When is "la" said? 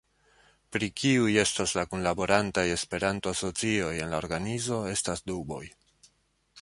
1.79-1.83, 4.17-4.21